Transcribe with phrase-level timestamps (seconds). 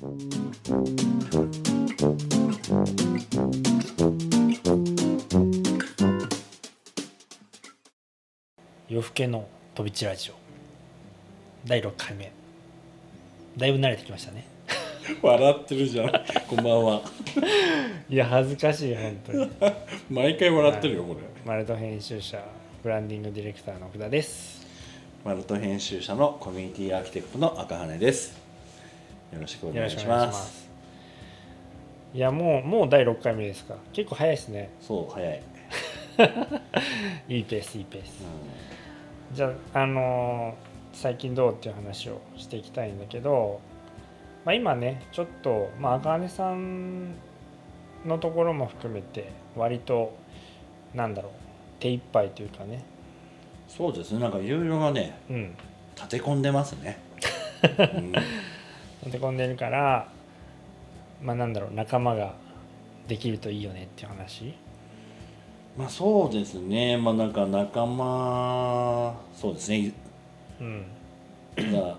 [0.00, 0.12] 夜
[9.02, 10.34] 更けの飛び地ラジオ。
[11.66, 12.30] 第6回目。
[13.56, 14.46] だいぶ慣れてきましたね。
[15.20, 16.12] 笑ってるじゃん。
[16.46, 17.02] こんばんは。
[18.08, 19.50] いや恥ずかしい本当に。
[20.08, 21.20] 毎回笑ってるよこれ。
[21.44, 22.40] マルト編集者
[22.84, 24.64] ブランディングディレクターの奥田です。
[25.24, 28.47] マルト編集者のコミュニティアーキテクトの赤羽です
[29.32, 30.62] よろしくおよ願いしまます。
[30.62, 30.68] す
[32.14, 34.70] いやもうもう第6回目ですか結構早いですね。
[34.80, 35.42] そう早い、
[37.28, 38.24] いいペースいいペース。
[39.34, 43.60] じゃああのー最近どうっていう話をしていきたいんだけど、
[44.44, 47.12] まあ、今ねちょっと、まあ、赤羽さん
[48.04, 50.16] のところも含めて割と
[50.94, 51.32] なんだろう
[51.78, 52.82] 手一杯というかね。
[53.68, 54.18] そうですね。
[54.18, 55.56] なんかいろいろがねうん。
[55.94, 56.98] 立て込んでますね、
[57.78, 58.12] うん
[59.04, 60.08] 立て込んでるから
[61.22, 62.34] まあなんだろう仲間が
[63.06, 64.54] できるといいよねっていう話。
[65.76, 66.96] まあそうですね。
[66.96, 69.92] まあなんか仲間そうですね。
[70.60, 70.86] うん。
[71.56, 71.98] がうん。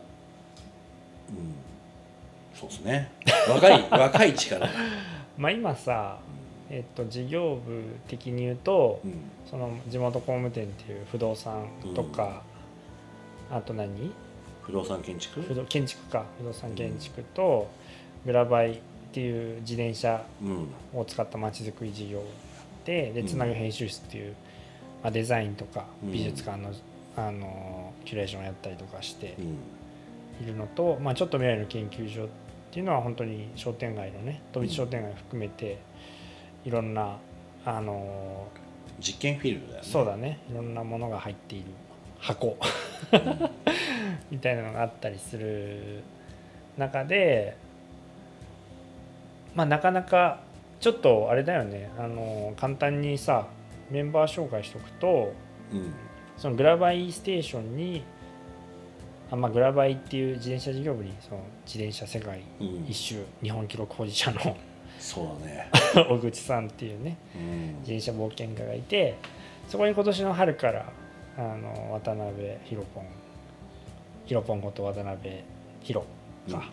[2.54, 3.12] そうですね。
[3.50, 4.68] 若い 若い力、
[5.38, 6.18] まあ今さ
[6.70, 9.14] えっと事業部的に言うとうん、
[9.50, 12.44] その地元工務店っていう不動産とか、
[13.50, 14.12] あと何？
[14.70, 15.42] 不動産建築？
[15.42, 16.26] 不動建築か。
[16.38, 17.68] 不動産建築と
[18.26, 18.80] グラバイっ
[19.12, 20.68] ていう自転車うん。
[20.94, 23.28] を使ったまちづくり事業があってでうん。
[23.28, 24.36] つなぐ編集室っていう、
[25.04, 26.12] まあ、デザインとかうん。
[26.12, 26.72] 美術館の,、
[27.18, 30.46] あのキュレーションをやったりとかしてうん。
[30.46, 32.28] いるのと、まあ、ちょっと未来の研究所っ
[32.72, 35.80] ていうのは本当に商店街のね飛び地商店街を含めて
[36.64, 37.18] いろんな
[37.66, 38.48] あの
[39.02, 39.90] 実験フィールドだよね。
[39.90, 40.40] そうだね。
[40.52, 41.66] いろんなものが入っている
[42.20, 42.58] 箱
[44.32, 46.04] みたいなのがあったりする
[46.78, 47.56] 中で
[49.56, 50.42] まあなかなか
[50.80, 51.90] ちょっとあれだよね。
[51.98, 53.48] あの簡単にさ
[53.90, 55.34] メンバー紹介しておくと
[55.74, 55.94] うん。
[56.38, 58.02] そのグラバイステーションに
[59.30, 62.86] あ、まあ、グラバイっていう自転車事業部にその自転車世界うん。
[62.88, 64.56] 一周日本記録保持者の
[65.00, 65.70] そうだね、
[66.10, 67.68] 小口さんっていうねうん。
[67.80, 69.16] 自転車冒険家がいて
[69.68, 70.86] そこに今年の春から
[71.38, 72.34] あの渡辺
[72.66, 73.06] ひろぽん
[74.30, 75.42] ひろぽんこと渡辺
[75.82, 76.06] ひろ
[76.48, 76.54] うん。
[76.54, 76.70] か、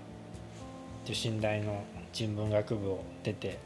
[1.11, 3.57] う信頼の人文学部を出て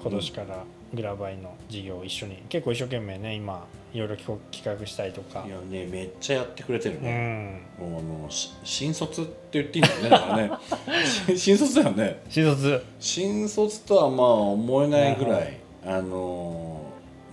[0.00, 0.62] 今年から
[0.94, 5.44] グラバイの授業を一緒に結構一生懸命ね今いろいろ企画したりとか。
[5.44, 7.82] いやねめっちゃやってくれてるうね、ん。
[7.82, 10.50] もうあのし新卒って言っていいんだよねだからね。
[11.04, 12.22] し 新卒だよね。
[12.28, 12.84] 新卒。
[13.00, 15.56] 新卒とはまあ思えないぐらい。
[15.84, 16.75] あのー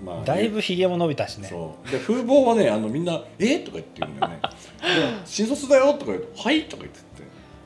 [0.04, 1.48] まあだいぶひげも伸びたしね。
[1.50, 1.92] そう。
[1.92, 3.60] で風貌はねあのみんな「え？
[3.60, 4.40] とか言って言うんだよね。
[4.42, 4.50] で
[5.26, 7.04] 新卒だよ」とか言うと「はい」とか言ってて。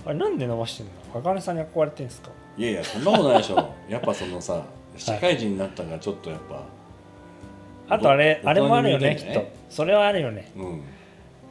[0.05, 0.91] あれなんで伸ばしてんの？
[1.19, 2.29] 赤根さんに憧れてんですか？
[2.57, 3.73] いやいやそんなことないでしょ。
[3.89, 4.63] やっぱそのさ
[4.97, 6.63] 社会人になったからちょっとやっぱ、
[7.95, 9.45] あとあれおあれもあるよねきっと。
[9.69, 10.51] それはあるよね。
[10.55, 10.81] うん。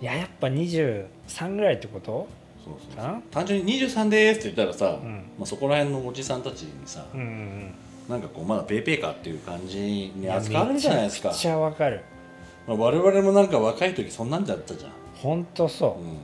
[0.01, 2.27] いややっぱ23ぐらいってこと？
[2.65, 5.13] そうそう単純に23ですって言ったらさ、うん。
[5.39, 7.75] まあ、そこら辺のおじさんたちにさ、うんうんうん
[8.09, 11.28] なんかこうまだペーペーかっていう感じに扱われるじゃないですか。
[11.28, 12.03] めちゃくちゃわかる。
[12.67, 16.03] まあ、我々もなんか若い時そんなんだったじゃん、ほんとそう。
[16.03, 16.17] うん、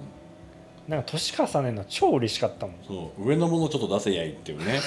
[0.88, 2.76] なんか年重ねるの超嬉しかったもん。
[2.87, 3.28] そう。
[3.28, 4.81] 上のものちょっと出せやいっていうね、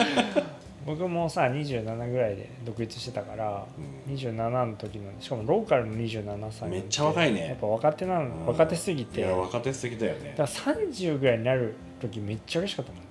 [0.86, 3.66] 僕もさ27ぐらいで独立してたから
[4.06, 4.14] うん。
[4.14, 7.48] 27の時のしかもローカルの27歳めっちゃ若いね。
[7.48, 8.46] やっぱ若手なの、うん。
[8.46, 10.34] 若手すぎいてや若手すぎだよね。
[10.36, 13.00] だから30ぐらいになる時めっちゃ嬉しかったもん。
[13.00, 13.03] ね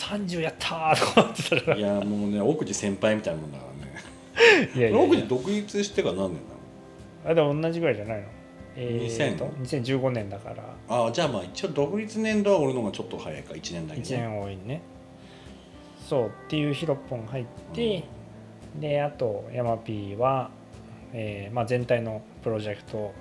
[0.00, 1.76] 30やったーとか思ってたから。
[1.76, 4.70] いやもうね奥地先輩みたいなもんだからね。
[4.74, 6.40] いやいや奥地独立してから何年
[7.26, 8.26] あでも同じぐらいじゃないの？
[8.76, 10.56] えーと2000 2015年だから。
[10.56, 13.54] なのあじゃあまあ一応独立年度は俺の方がちょっと早いか。
[13.54, 14.80] 1年だけど1年多いね。
[16.08, 18.02] そうっていうヒロポン入って、
[18.80, 20.50] であとヤマピーは、
[21.12, 23.12] えーまあ、全体のプロジェクト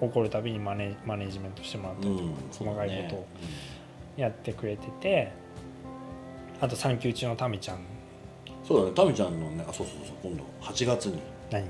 [0.00, 3.26] 起こるたびにマネマネジメントしてもらったりとか、うん細かいことを
[4.16, 5.32] やってくれてて
[6.60, 7.78] あと産休中のタミちゃん。
[8.66, 8.92] そうだね。
[8.94, 10.30] タミちゃんのねあそうそうそう。
[10.30, 11.18] 今度8月に。
[11.50, 11.64] 何？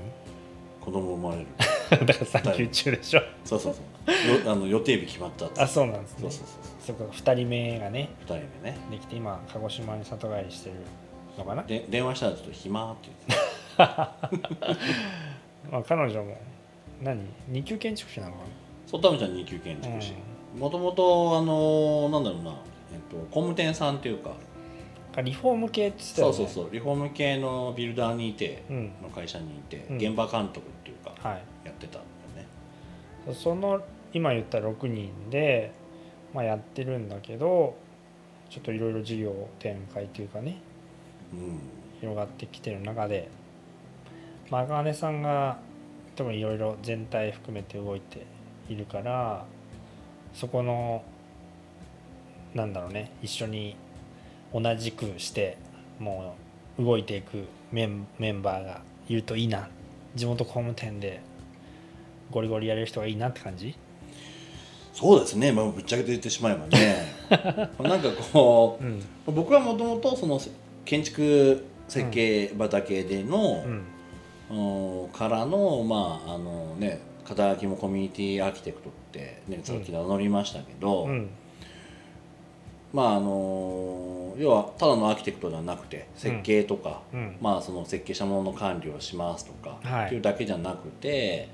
[0.81, 1.47] 子供生まれる。
[2.05, 3.21] だから産休中でしょ。
[3.45, 3.91] そうそうそう。
[4.11, 6.21] よ あの予定日決まったっあそうなんですね。
[6.21, 6.47] そうそう
[6.85, 8.33] そうそこ2人目がね2人
[8.63, 8.77] 目ね。
[8.89, 10.75] できて今鹿児島に里帰りしてる
[11.37, 13.45] のかな、で電話したらちょっと暇って言って。
[15.71, 16.35] まあ、彼女も
[17.01, 17.21] 何？
[17.47, 18.39] 二級建築士なのか
[18.87, 20.13] そうタミちゃん2級建築士。
[20.57, 22.51] もともとあのなんだろうな、
[22.91, 24.35] えっと、工務店さんっていうかな
[25.17, 26.33] リフォーム系って言ってたよね。
[26.33, 26.73] そうそうそう。
[26.73, 28.91] リフォーム系のビルダーにいて、うん。
[29.01, 29.97] の会社にいて、うん。
[29.97, 31.41] 現場監督っていうか、はい。
[31.65, 32.01] やってたん
[32.35, 32.47] だよ
[33.27, 33.33] ね。
[33.35, 33.81] その
[34.13, 35.71] 今言った6人で、
[36.33, 37.77] まあ、やってるんだけど
[38.49, 40.61] ちょっといろいろ事業展開というかね
[41.33, 41.59] うん。
[41.99, 43.29] 広がってきてる中で、
[44.49, 45.59] まあ、茜さんが
[46.15, 48.25] 特にいろいろ全体含めて動いて
[48.69, 49.45] いるから
[50.33, 51.03] そこの
[52.53, 53.75] なんだろうね一緒に
[54.53, 55.57] 同じくして
[55.99, 56.35] も
[56.77, 59.69] う動いていくメンメンバーがいるといいな。
[60.15, 61.21] 地元工務店で
[62.31, 63.75] ゴリゴリやれる人がいいなって感じ？
[64.93, 67.05] そうですね、まあ、ぶっちゃけて言ってしまえばね。
[67.79, 69.01] なんかこうん。
[69.25, 70.39] う僕はもともとその
[70.83, 73.63] 建築設計畑での、
[74.49, 75.03] うん。
[75.03, 75.09] うん。
[75.09, 81.29] からのまああのね肩書きもコミュニティアーキテクトってねさっき名乗りましたけど、うん
[82.93, 87.37] まああの要はただのアーキテクトではなくて設計とか、うん。
[87.41, 90.05] まあその設計したものの管理をしますとか、はい。
[90.07, 91.49] っていうだけじゃなくて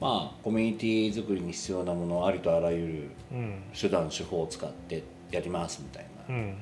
[0.00, 3.62] まあコミュニティ作りに必要なものをありとあらゆるうん。
[3.78, 6.54] 手段手法を使ってやりますみたいなうん。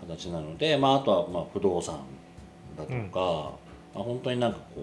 [0.00, 2.00] 形なので、まあ、あとはまあ不動産
[2.76, 3.56] だとか、
[3.94, 4.82] まあ、本当になんかこ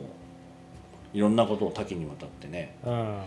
[1.14, 3.22] ういろんなことを多岐にわたってね、うん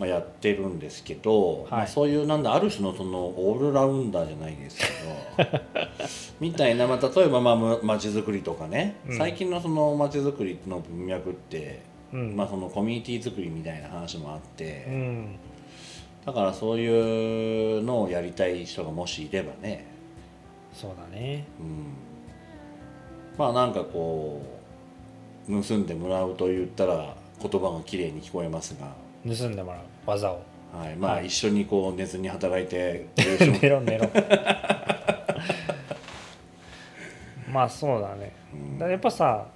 [0.00, 5.60] まあ、やってるんですけど、まあ、そういうなんだある種のそのオールラウンダーじゃないですけど
[6.40, 9.18] みたいな、まあ、例えばまあづくりとかね、うん。
[9.18, 11.80] 最近のそのまちづくりの文脈って、
[12.14, 12.34] うん。
[12.34, 15.36] まあ、そのコミュニティ作りみたいな話もあって、うん。
[16.24, 19.84] だからそういうのをやりたい人がもしいればね。
[20.72, 21.44] そうだね。
[21.60, 21.84] うん。
[23.36, 24.40] まあなんかこ
[25.46, 28.94] う盗んでもらうと言ったら言葉が綺麗に聞こえますが、
[29.26, 29.82] 盗んでもらう。
[30.06, 30.42] 技を。
[30.72, 31.26] はい、まあはい。
[31.26, 34.08] 一緒にこう寝ずに働いて寝ろ 寝ろ。
[37.50, 38.32] まあそうだね。
[38.52, 38.74] うん。
[38.74, 39.48] だからやっぱさ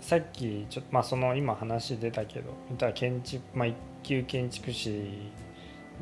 [0.00, 5.30] さっきちょっとまあその今話出たけど言ったら建築まあ一級建築士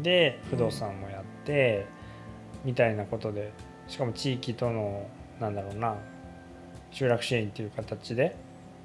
[0.01, 1.85] で不動産もやって、
[2.65, 3.53] みたいなことで
[3.89, 5.07] しかも地域との
[5.41, 5.97] なんだろうな
[6.91, 8.37] 集落支援っていう形で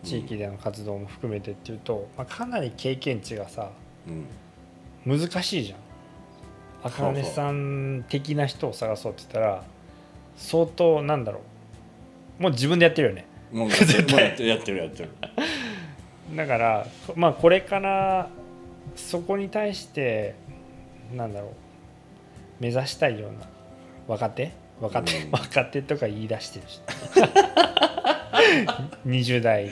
[0.04, 3.72] 地域での活動も含めてっていうと、まあ、かなり経験値がさ
[4.08, 4.26] うん。
[5.20, 5.80] 難しいじゃん。
[6.88, 9.64] 赤羽さん的な人を探そうって言ったら
[10.38, 11.42] 相当なんだろ
[12.40, 12.44] う。
[12.44, 13.26] もう自分でやってるよね。
[13.52, 14.78] もうやってるもうやってる やってる。
[14.78, 15.10] やってる
[16.36, 18.30] だからまあこれから
[18.96, 20.36] そこに対して
[21.14, 21.50] なんだろう。
[22.60, 23.40] 目指したいような
[24.08, 24.52] 若手？
[24.80, 25.32] 若手、うん。
[25.32, 26.82] 若手とか言い出してるし。
[29.06, 29.70] 20代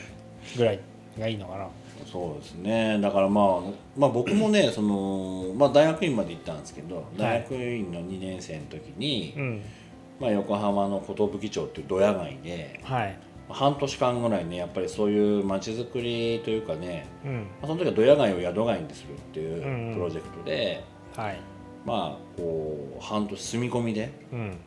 [0.57, 0.79] ぐらい
[1.19, 1.67] がいいのかな
[2.13, 2.99] そうですね。
[3.01, 3.45] だからまあ、
[3.97, 9.61] まあ、僕もね その、まあ、大学院まで行ったんですけど大学院の2年生の時に、うん。
[10.19, 13.17] まあ、横浜の寿町っていうドヤ街ではい。
[13.49, 17.47] 半年間ぐらいねやっぱりそういう街づくりというかねうん。
[17.61, 19.87] まあその時はドヤ街を宿街にするってうんうん。
[19.89, 20.83] いうプロジェクトで、
[21.15, 21.39] はい。
[21.83, 24.57] まあこう半年住み込みでうん。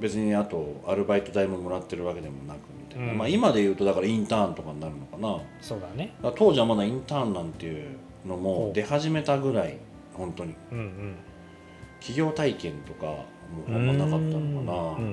[0.00, 2.58] 別にあとアルバイト代ももらってるわけでもなく
[2.96, 3.18] うん。
[3.18, 5.38] まあ、今で言うとだからインターンとかになるのかな。
[5.60, 6.14] そうだね。
[6.22, 7.88] ら当時はまだインターンなんていう
[8.26, 9.76] のも出始めたぐらい
[10.14, 10.54] 本当に。
[10.72, 11.16] うんうん。
[12.00, 13.24] 企業体験とかも
[13.68, 15.06] あんまなかったのかな、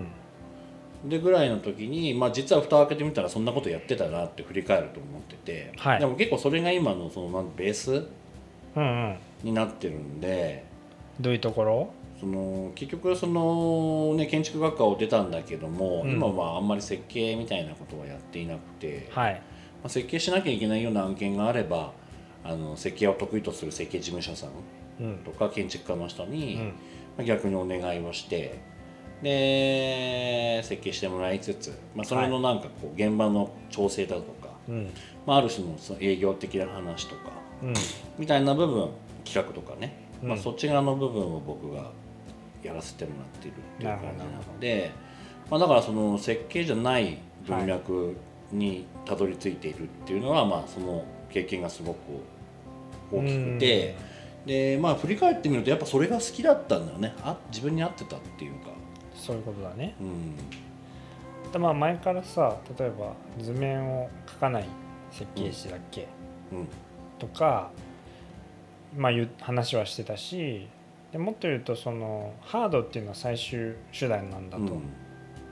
[1.05, 1.09] うん。
[1.09, 5.99] でぐらいの時に、まあ、実は蓋を開けてみたらそんなことやってたなって振り返ると思ってて、はい。
[5.99, 8.05] でも結構それが今のそのベース
[8.75, 9.17] うんうん。
[9.43, 10.65] になってるんで。
[11.19, 11.93] どういうところ？
[12.23, 16.11] その結局その、ね、建築学科を出たんだけども、うん。
[16.11, 19.41] 今はあんまり設計みたいなことはやっていなくて、まはい。
[19.83, 21.91] あ、設計しなきゃいけないような案件があれば
[22.45, 24.51] あの設計を得意とする設計事務所さん
[25.01, 25.17] うん。
[25.17, 26.63] とか建築家の人に、うん。
[26.67, 26.73] ま
[27.19, 28.61] あ逆にお願いをして
[29.21, 34.89] で設計してもらいつつ、まあ、それのなんかこう現場の調整だとか、うん。
[35.25, 37.73] まあ、ある種のその営業的な話とかうん。
[38.17, 38.91] みたいな部分
[39.25, 40.29] 企画とかね、うん。
[40.29, 41.91] まあ、そっち側の部分を僕が
[42.63, 44.91] やらせてもらっているっていう感じなので、
[45.49, 48.15] まあ、だからその設計じゃない文脈
[48.51, 51.97] にたどり着いているっていうのは、まあその経験がすごく
[53.11, 53.95] 大きくて、
[54.45, 57.13] でまあ振り返ってみるとやっぱそれが好きだったんだよね。
[57.23, 58.71] あ自分に合ってたっていうか。
[59.15, 59.95] そういうことだね。
[59.99, 60.35] うん。
[61.51, 64.65] でまあ前からさ例えば図面を描かない
[65.11, 66.07] 設計士だっけ、
[66.51, 66.67] うん。
[67.19, 67.71] とか
[68.95, 70.67] まあ話はしてたし
[71.13, 74.81] でもっと言うとそのハードっていうのは最終手段なんだと、うん。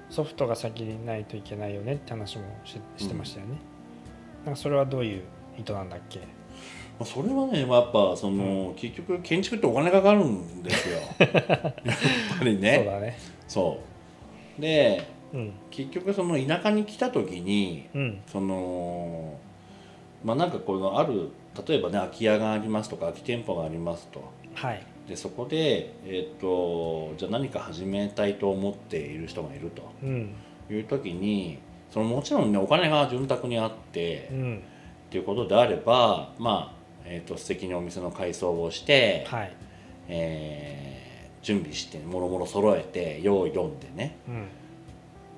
[0.09, 3.55] ソフトが先にないといけないよねって話もししてましたよね、
[4.43, 5.23] なんかそれはどういう
[5.57, 6.19] 意図なんだっけ？
[6.19, 6.25] ま
[7.01, 10.97] あ、それはねやっぱその、結局建築ってお金かかるんですよ。
[11.19, 11.73] やっぱ
[12.43, 13.17] りそうねだね。
[13.47, 13.79] そ
[14.57, 14.61] う。
[14.61, 15.53] でうん。
[15.69, 18.21] 結局その田舎に来た時にうん。
[18.27, 19.37] その
[20.25, 21.29] まあなんかこのある
[21.67, 24.21] 例えばね空き家がありますとか空き店舗がありますと。
[24.55, 29.71] はいでそこで、えー、とじゃあ何か始めたいと思っている人がいる
[30.03, 30.33] うん。
[30.67, 34.63] という時にそのもちろんねお金が潤沢にあって、っうん。
[35.09, 39.53] ていうことであればまあ、えー、と素敵にお店の改装をして、はい。
[40.07, 41.01] えー
[41.41, 44.47] 準備してもろもろ揃えて用意読んでねうん。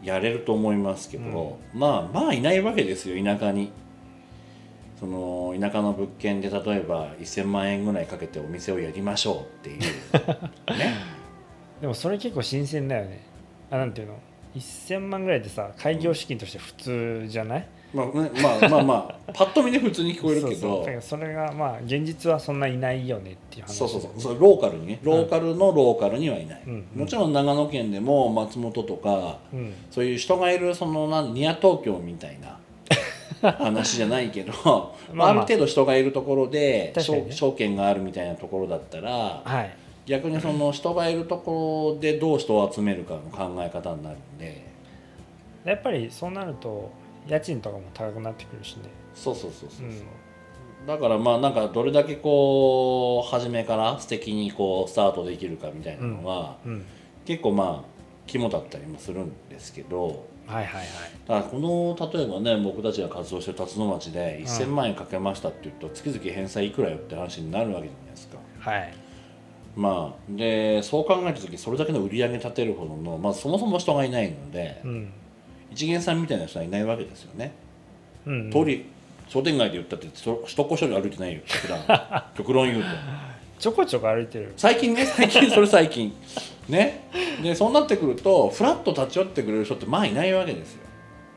[0.06, 3.72] やれると思いますけど、まあまあいないわけですよ田舎に。
[5.04, 9.80] その田舎の物件で例えば1,000万円ぐらいかけてお店をやりましょうっていう。
[10.72, 10.96] ね。
[11.82, 13.20] でもそれ結構新鮮だよね。
[13.70, 14.14] あなんていうの
[14.56, 20.88] ？1000万ぐらいってさ開業資金として普通じゃない、まあねまあまあまあパッと見で普通に聞こえるけど。
[21.02, 23.74] それがまあ現実はそんないないよねっていう話。
[23.74, 24.40] そうそうそう。
[24.40, 25.00] ローカルにね。
[25.04, 26.86] ローカルのローカルにはいない、うん。
[26.96, 29.74] もちろん長野県でも松本とかうん。
[29.92, 32.58] そういう人がいるそのなんニア東京みたいな
[33.52, 34.54] 話じゃないけど
[35.14, 35.34] まああ。
[35.34, 37.02] る程度人がいるところでね。
[37.02, 39.76] 証証券があるみたいなところだったらはい。
[40.06, 44.64] 逆にその人がいるところでどう人を集めるかの考え方になるんで。
[45.64, 46.92] やっぱりそうなると
[47.28, 48.84] 家賃とかも高くなってくるしね。
[49.16, 50.88] そうそうそうそうそう、うん。
[50.88, 56.86] だからまあなんかどれだけこう初めから素敵にこうスタートできるかみたいなのが、うん。
[57.26, 57.94] 結構まあ
[58.28, 60.86] 肝だったりもするんですけどはいはいはい。
[61.28, 64.46] だからこの例えばね僕たちが活動してる辰野町でん。
[64.46, 68.38] 1000万円かけましたって言うと月々返済いくらよって話になるわけじゃないですか。
[68.60, 68.94] はい。
[69.76, 75.12] まあでそう考えた時それだけの売り上げ立てるほどの、まあ、そもそも人がいないので、うん。
[75.72, 77.54] 一元さんみたいな人はいないわけですよね。
[78.26, 78.86] うん通り
[79.28, 81.42] 商店街で言ったってそ首都高所で歩いてないよ。
[81.46, 82.90] 普段極論言うと。
[83.60, 84.54] ちょこちょこ歩いてる。
[84.58, 86.14] 最近ね最近それ最近
[86.70, 87.10] ね。
[87.42, 90.84] でそうなってくるとフラッと立ち寄ってくれる人ってまあいないわけですよ。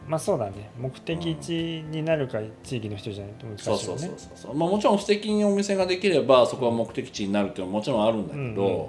[0.07, 0.71] まあそうだね。
[0.79, 8.89] 目的地になるか地域の人じゃないと難しいそうそうよねそうそうそう、まあ、もちろん素敵にお店ができればそこは目的地になるっていうのはもちろんあるんだけど、うんうん。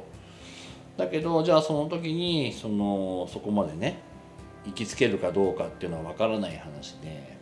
[0.98, 4.00] だけどじゃあその時にそのそこまでね
[4.66, 7.38] 行きつけるかどうかっていうのは分からない話で、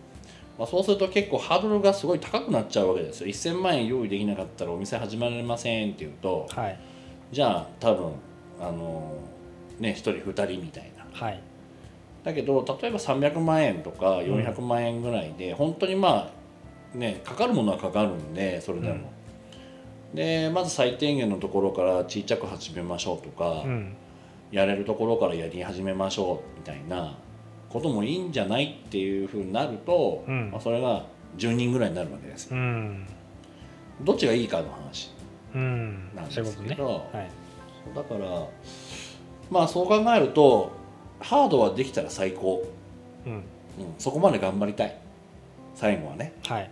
[0.57, 3.27] まあ、そうすると結構ハードルがすごい高くなっちゃうわけですよ。
[3.27, 6.79] 1000万円用意できなかったらお店始まれませんっていうとはい。
[7.31, 8.13] じゃあ多分
[8.59, 9.17] あの
[9.79, 11.05] ね1人2人みたいな。
[11.11, 11.41] はい。
[12.23, 16.31] だけど例えば300万円とか400万円ぐらいで、本当にま
[16.93, 19.11] あねかかるものはかかるんでそれでも、
[20.13, 23.95] でまず最低限のところからちっちゃく始めましょうとか、うん。
[24.51, 27.17] やれるところからやり始めましょうみたいな
[27.67, 30.51] こともいいんじゃないっていうふうになると、うん。
[30.51, 31.05] まあ、それが
[31.37, 33.05] 10人ぐらいになるわけですようん
[34.01, 35.11] どっちがいいかの話
[35.53, 37.44] うんなんですけど、はい
[37.93, 38.47] だから
[39.51, 40.71] まあそう考えると
[41.19, 42.65] ハードはできたら最高、
[43.25, 43.33] うん。
[43.33, 43.41] うん、
[43.97, 44.95] そこまで頑張りたい。
[45.75, 46.33] 最後はね。
[46.47, 46.69] はい。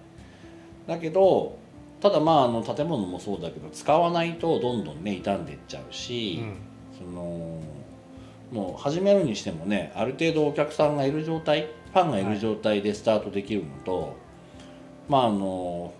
[0.87, 1.57] だけど
[2.01, 6.55] ただまああの建物もそうだけど使わないとどんどんね傷んでいっちゃうし、うん。
[6.97, 7.61] その
[8.51, 14.15] もう始めるにしてもねある程度お客さんがいる状態ファンがいる状態でスタートできるのと、
[15.09, 15.93] まああの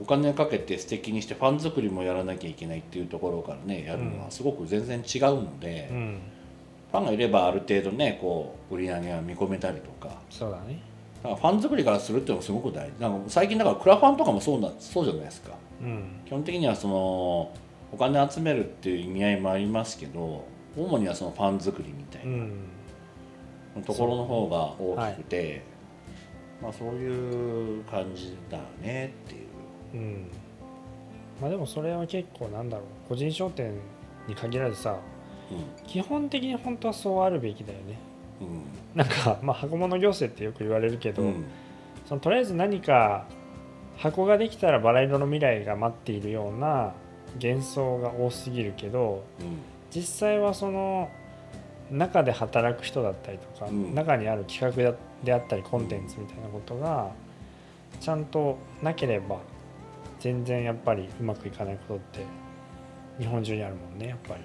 [0.00, 6.18] お金かけて素敵にしてファン作りもやらなきゃいけないっていうところからねやるのはすごく全然違うので、うん。
[6.90, 10.14] ファンがいればある程度ねこう売り上げが見込めたりとか。
[10.30, 10.80] そうだね。
[11.22, 13.00] だからファン作りからするっていうのもすごく大事。
[13.00, 15.52] なんか最近だからクラファンとかもそうなそうじゃないですか。
[15.80, 16.20] うん。
[16.26, 17.52] 基本的にはその
[17.92, 20.44] お金集めるっていう意味合いもありますけど
[20.76, 22.28] 主にはそのファン作りみたいう
[23.76, 23.84] なん。
[23.84, 25.62] ところの方が大きくて
[26.62, 29.43] まあそういう感じだねっていう
[29.94, 30.30] うん。
[31.40, 33.08] まあでもそれは結構なんだろう。
[33.08, 33.72] 個人商店
[34.28, 34.98] に限らずさ
[35.86, 37.98] 基本的に本当はそうあるべきだよね。
[38.40, 38.62] うん。
[38.94, 41.28] なんか、まあ、箱物行政ってよく言われるけど、うん。
[41.28, 41.44] うん
[42.06, 43.26] そのとりあえず何か
[43.96, 46.92] 箱ができたらバラ色の未来が待っているような
[47.42, 49.24] 幻想が多すぎるけど
[49.90, 51.10] 実際はその
[51.90, 53.94] 中で働く人だったりとか、うん。
[53.94, 57.10] 中にある企画であったりコンテンツみたいなことが
[58.00, 59.38] ちゃんとなければ
[60.24, 62.20] 全然やっぱりうまくいかないことって
[63.18, 64.36] 日本中にあるもんねやっぱ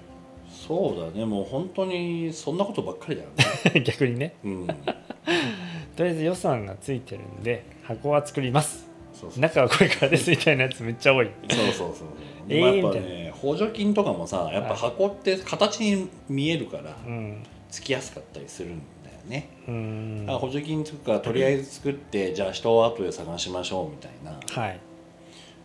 [0.50, 1.24] そうだね。
[1.24, 3.44] もう本当にそんなことばっかりだよね。
[3.76, 4.34] り 逆にね。
[4.44, 4.66] うん。
[5.96, 8.90] とりあえず予算がついてるんで箱は作ります。
[9.14, 11.30] そうそう中はこれからですみたいなやつめっちゃ多い。
[11.48, 12.08] そうそうそう
[12.48, 17.42] えーまあやっぱね補助金とかもさやっぱ箱って形に見えるからうん。
[17.70, 19.48] つきやすかったりするんだよね。
[19.68, 20.26] うん。
[20.28, 24.38] 補助金つくからとりあえず作ってじゃあ人を後で探しましょうみたいな。
[24.62, 24.80] はい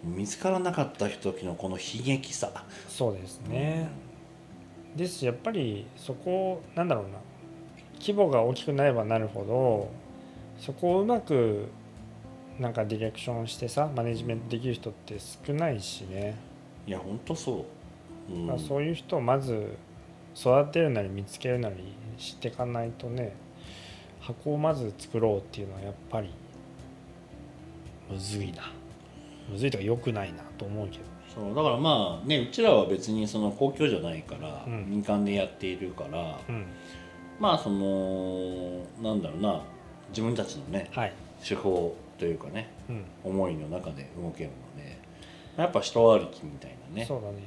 [0.06, 2.64] 見つからなかった時のこの悲劇さ。
[2.88, 3.90] そうですね、
[4.96, 7.20] ですしやっぱりそこなんだろうな。
[8.00, 9.90] 規模が大きくなればなるほど
[10.60, 11.70] そこをうまく
[12.60, 16.38] なんかディレクションしてさマネジメントできる人って少ないしね。
[16.86, 17.66] いやほんとそ
[18.30, 18.34] う。
[18.34, 18.48] うん。
[18.48, 19.78] まあ、そういう人をまず
[20.36, 21.76] 育てるなり見つけるなり
[22.18, 23.36] していかないとね
[24.20, 26.30] 箱をまず作ろうっていうのはやっぱり
[28.10, 28.72] むずいな
[29.50, 34.90] むずいとか良くないなと思うけどそうだからまあねうちらは別にその公共じゃないから、うん。
[34.90, 36.66] 民間でやっているからうん。
[37.40, 39.62] まあそのなんだろうな
[40.10, 43.04] 自分たちのねはい、手法というかねうん。
[43.24, 44.98] 思いの中で動けるので
[45.58, 47.06] やっぱ人歩きみたいなね。
[47.06, 47.44] そうだね。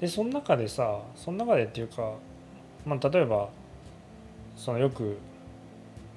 [0.00, 2.14] でその中でさその中でっていうか、
[2.86, 3.50] まあ、例えば
[4.56, 5.18] そのよく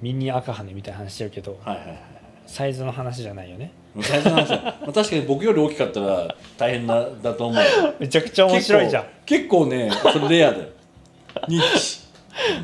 [0.00, 1.98] ミニ赤羽みたいな話してるけどはいはいはい。
[2.46, 4.56] サイズの話じゃないよね大事な話だ。
[4.62, 7.62] まあ確かに僕より大きかったら大変だだと思う。
[7.98, 9.04] めちゃくちゃ面白いじゃん。
[9.26, 10.64] 結構結構ねそれレアだよ。
[11.48, 12.00] ニッチ。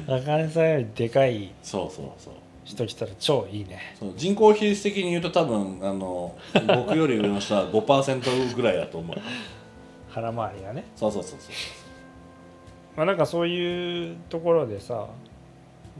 [0.07, 2.35] 赤羽さんよりでかいそうそうそう。
[2.65, 3.95] 人来たら超いいね。
[3.99, 4.13] そう。
[4.17, 9.17] 人口比率的に言うと多分あの僕より上の人は5%ぐらいだと思う。
[10.11, 10.85] 腹回りがね。
[10.97, 11.53] そうそうそうそう
[12.97, 15.07] まあなんかそういうところでさ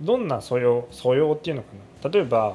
[0.01, 1.69] どんな素養素養っていうのか
[2.03, 2.11] な。
[2.11, 2.55] 例えばうん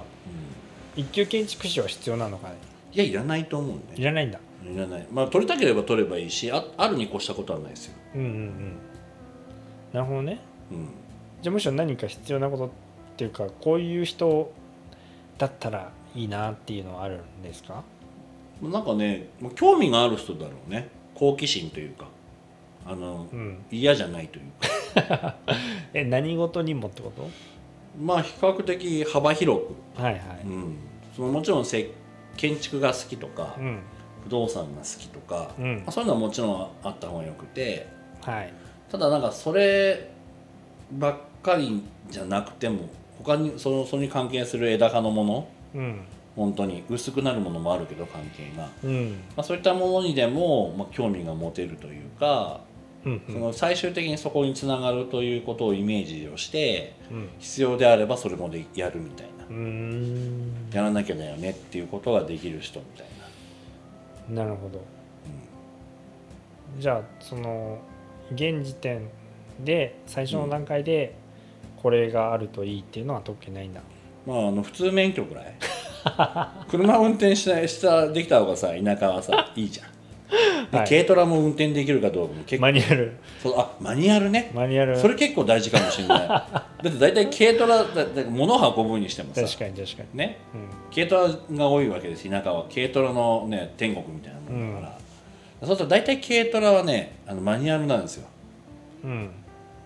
[0.95, 2.55] 一級建築士は必要なのかね？
[2.93, 4.39] いやいらないと思うねいらないんだ。
[4.63, 5.07] いらない。
[5.12, 8.77] まあ取りたければ取ればいいしああるに越したことはないですよ、うんうんうん。
[9.91, 10.39] なるほどね。
[10.71, 10.88] うん、
[11.41, 12.69] じゃあむしろ何か必要なことっ
[13.17, 14.51] ていうかこういう人
[15.38, 17.83] だったらいいなっていうのはあるんですか？
[18.62, 20.89] なんかねまあ興味がある人だろうね。
[21.15, 22.07] 好奇心というか。
[22.85, 23.63] あのうん。
[23.71, 25.35] 嫌じゃないというか。
[25.93, 27.29] え何事にもってこと？
[28.00, 29.62] まあ比較的幅広
[29.95, 30.21] く、はいはい。
[30.45, 30.75] うん、
[31.15, 31.91] そのもちろんせ
[32.38, 33.79] 建築が好きとか、うん。
[34.23, 35.75] 不動産が好きとか、うん。
[35.77, 37.88] まあ、そういうのはもちろんあった方がよくて。
[38.21, 38.53] はい。
[38.89, 40.09] ただなんかそれ
[40.91, 46.01] ばっかりじゃなくても他にそのそれに関係する枝葉のものうん。
[46.35, 49.12] 本当に薄くなるものもあるけど関係が、うん。
[49.35, 52.62] まあ、そういったものにでも、まあ、興味が持てるというか、
[53.05, 57.29] うんその最終的にそこにつながるということをイメージをしてうん。
[57.39, 59.33] 必要であればそれもでやるみたいな。
[60.74, 63.08] やらなきゃだよねっていうことができる人みたい
[64.36, 64.43] な。
[64.43, 64.82] なるほど、
[66.80, 67.78] じゃあその
[68.32, 69.10] 現時点
[69.60, 71.13] で最初の段階で
[71.82, 73.82] これがあるといいっていうのは特にないんだ、
[74.25, 75.54] まあ、あの普通免許ぐらい。
[76.69, 79.88] 車運転しないしたできた方がさ田舎はさいいじゃん。
[79.88, 79.92] で、
[80.72, 80.89] はい。
[80.89, 82.62] 軽トラも運転できるかどうかも結構。
[82.63, 83.17] マニュアル。
[83.41, 84.52] そうあマニュアルね。
[84.54, 85.00] マニュアル。
[85.00, 86.28] それ結構大事かもしれない。
[86.28, 89.41] だって大体軽トラだだ物を運ぶにしてもさ。
[89.41, 90.17] 確かに確かに。
[90.17, 90.39] ね。
[90.54, 90.69] うん。
[90.93, 92.65] 軽トラが多いわけです田舎は。
[92.74, 94.86] 軽トラのね天国みたいなものだか
[95.62, 98.28] ら、そうすると大体軽トラはねあのマニュアルなんですよ。
[99.04, 99.30] うん。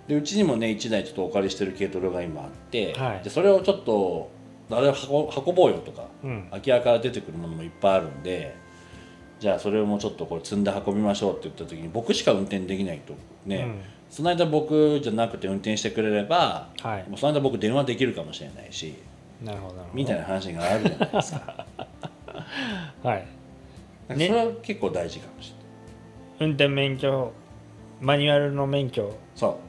[0.08, 3.24] でうちにもね1台ちょっとお借りしてる軽トラが今あって、はい。
[3.24, 4.32] でそれをちょっと
[4.70, 6.48] あれ運ぼうよとかうん。
[6.52, 8.56] 空き家から出てくるものもいっぱいあるんで
[9.40, 13.14] じゃあそれをもうちょっとこれ積んで運びましょうって言った時に僕しか運転できないと。
[13.46, 13.68] ね、
[14.10, 17.10] その間僕じゃなくて運転してくれればうんはい。
[17.10, 18.96] もうその間僕電話できるかもしれないし
[19.44, 21.66] なるほどみたいな話があるじゃないですか。
[23.04, 23.28] はい。
[24.10, 25.52] それは結構大事かもし
[26.40, 27.32] れない、運転免許
[28.02, 29.60] マニュアルの免許そ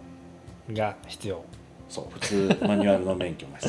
[0.69, 0.73] う。
[0.75, 1.43] が必要。
[1.89, 3.69] そう普通マニュアルの免許が必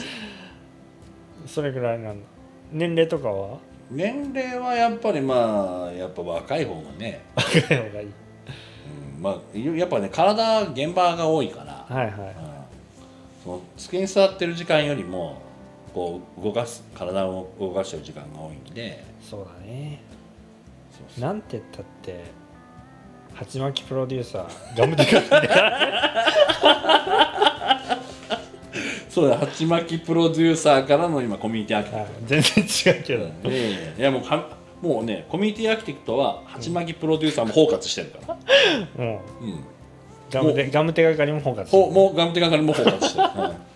[1.44, 1.48] 要。
[1.48, 2.26] それぐらいなんだ。
[2.72, 3.58] 年齢とかは？
[3.92, 8.08] 年齢はやっぱりまあやっぱ若い方がね、若い方がいい。
[8.08, 12.14] うん、まあやっぱね体現場が多いから、はいはい。
[12.14, 12.36] うん。
[13.44, 15.42] その机に座ってる時間よりも
[15.94, 19.04] こう動かす体を動かしてる時間が多いんで。
[19.22, 20.02] そうだね。
[21.18, 22.24] なんて言ったって
[23.34, 25.22] 鉢巻きプロデューサーガムテカ
[29.10, 32.06] そうだ鉢巻きプロデューサーからの今コミュニティアーキテはい。
[32.06, 34.48] ク全然違うけど、ト、いやいやもうか
[34.82, 38.36] もうねコミュニティアーキテクトは鉢巻きプロデューサーも包括してるから、
[39.04, 39.64] もううん、
[40.32, 43.70] ガムテガムテ係も包括ほもうガムテ係も包括してる、うん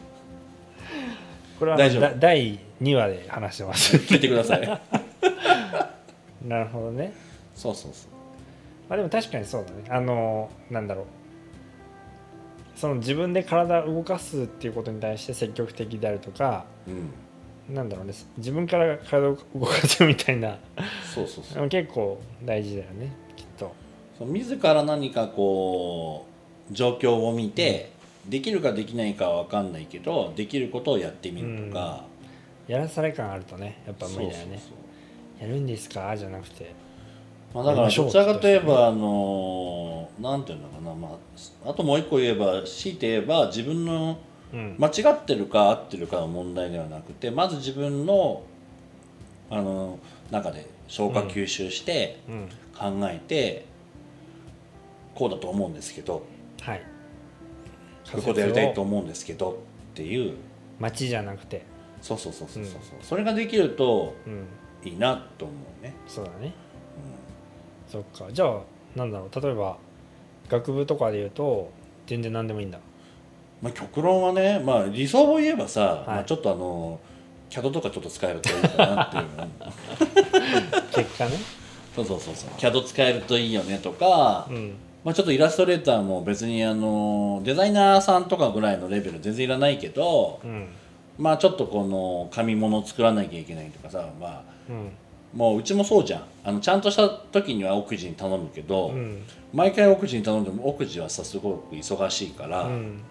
[1.59, 2.01] これは大丈夫。
[2.01, 3.95] だ第2話で話してます。
[4.03, 4.81] 聞いてください。
[6.45, 7.13] なるほどね。
[7.55, 8.11] そうそうそう。
[8.89, 9.83] まあでも確かにそうだね。
[9.87, 11.05] あのなんだろう
[12.75, 17.11] その自分で体を動かすっていうことに対して積極的であるとかうん。
[17.73, 20.57] なんだろうね自分から体を動かすみたいな。
[21.13, 21.67] そうそうそう。
[21.69, 23.71] 結構大事だよねきっと。
[24.17, 26.25] そう自ら何かこ
[26.69, 27.91] う状況を見て、
[28.27, 32.05] できるかできないかは分かんないけどできることをやってみるとか、
[32.67, 34.61] やらされ感あるとねやっぱ無理だよね。
[35.41, 36.15] やるんですか？
[36.17, 36.73] じゃなくて
[37.53, 41.19] まあ、だからどちらかといえばあのなんていうのかな、ま
[41.65, 44.19] あ、あともう一個言えば強いて言えば自分の
[44.53, 44.75] うん。
[44.77, 48.43] 間違ってるか合ってるかの問題ではなくてまず自分の
[49.49, 49.99] あの
[50.31, 52.49] 中で消化吸収してうん。
[52.75, 53.65] 考えて、
[55.13, 56.25] こうだと思うんですけど
[56.61, 56.81] はい。
[58.11, 59.55] こういうことやりたいと思うんですけどっ
[59.93, 60.35] ていう。
[60.79, 61.65] 街じゃなくて。
[62.01, 64.45] そうそうそうそうそう、それができるとうん。
[64.83, 66.53] いいなと思うね、そうだね
[67.93, 68.33] そっか。
[68.33, 68.61] じゃあ
[68.95, 69.41] なんだろう。
[69.41, 69.77] 例えば
[70.49, 71.71] 学部とかで言うと
[72.07, 72.79] 全然何でもいいんだ。
[73.61, 76.09] まあ、極論はね、まあ、理想を言えばさ、い。
[76.09, 76.99] まあ、ちょっとあの
[77.51, 79.25] CAD とかちょっと使えるといいかなっていう
[80.91, 81.37] 結果ね。
[81.95, 82.49] そうそうそうそう。
[82.57, 84.73] CAD 使えるといいよねとか、うん。
[85.03, 90.67] まあ、ちょっとイラストレーターも別にあのデザイナーさんとかぐらいのレベル全然いらないけど、うん。
[91.19, 94.91] まあちょっとこの紙物を作らなきゃいけないとかさ、まあ、うん
[95.33, 96.23] もううちもそうじゃん。
[96.45, 99.23] あのちゃんとした時には奥地に頼むけど、うん。
[99.53, 103.01] 毎回奥地に頼んでも奥地はさすごく忙しいから、うん。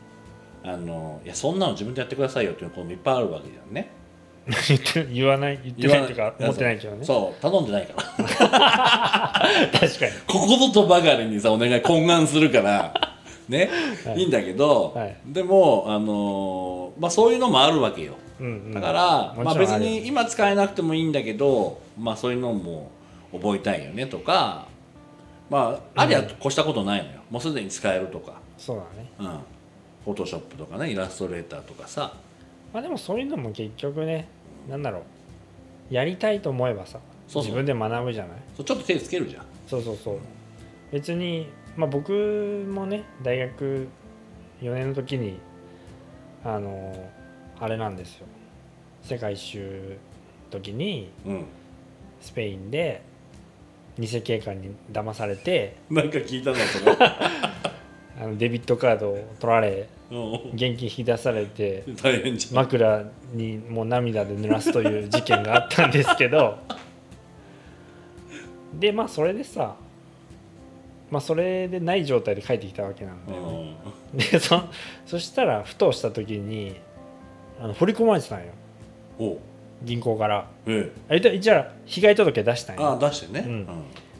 [0.64, 3.90] あのいやそんなの自分でやってくださいよっていうこともいっぱいあるわけじゃんね。
[5.12, 7.04] 言わない言ってないっていうか思ってないけどね。
[7.04, 9.70] そう頼んでないから。
[9.80, 10.12] 確かに。
[10.26, 12.92] ここぞとばかりにさお願い懇願するから
[13.52, 13.70] ね、
[14.04, 14.18] はい。
[14.18, 15.16] い、いんだけど、はい。
[15.26, 18.14] でもあのーまあそういうのもあるわけよ。
[18.40, 18.72] うんうん。
[18.72, 22.90] だから、まあ、別に今使えなくてもいいんだけど、まあ、そういうのも
[23.32, 24.66] 覚えたいよねとか
[25.48, 28.40] まあありゃ越したことないのよ、もうすでに使えるとか。
[28.58, 29.10] そうだね。
[29.20, 29.26] うん。
[30.04, 32.12] フォトショップとかねイラストレーターとかさ。
[32.72, 34.26] まあでもそういうのも結局ね
[34.68, 34.98] なんだろ
[35.90, 35.94] う。
[35.94, 36.98] やりたいと思えばさ
[37.34, 38.36] 自分で学ぶじゃない？
[38.56, 39.44] そうちょっと手つけるじゃん。
[39.66, 40.18] そうそうそう。
[40.90, 43.88] 別にまあ僕もね大学
[44.60, 45.38] 4年の時に
[46.44, 47.10] あの
[47.58, 48.26] あれなんですよ。
[49.02, 51.44] 世界一周の時にうん。
[52.20, 53.02] スペインで
[53.98, 56.96] 偽警官に騙されてなんか聞いたのそれ。
[58.20, 60.34] あのデビットカードを取られうん。
[60.54, 66.58] 現金引き出されて大変じゃん、枕にもう涙で濡らすという事件があったんですけど。
[68.74, 69.76] でまあそれでさ
[71.12, 73.76] まあそれでない状態で帰ってきたわけなんだよね、
[74.14, 74.62] でそ
[75.04, 76.80] そしたらふとした時に
[77.60, 79.36] あの振り込まれてたんよ。
[79.82, 80.48] 銀行から。
[80.66, 83.44] えあ一応被害届出したんえ、あ出してね、